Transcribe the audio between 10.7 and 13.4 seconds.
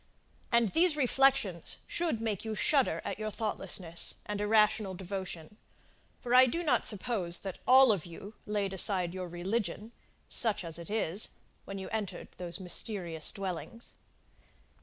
it is, when you entered those mysterious